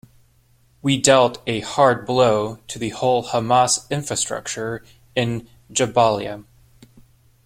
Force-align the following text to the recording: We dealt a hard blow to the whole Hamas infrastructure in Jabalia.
We 0.81 0.99
dealt 0.99 1.43
a 1.45 1.59
hard 1.59 2.07
blow 2.07 2.55
to 2.69 2.79
the 2.79 2.89
whole 2.89 3.23
Hamas 3.23 3.87
infrastructure 3.91 4.83
in 5.15 5.47
Jabalia. 5.71 6.43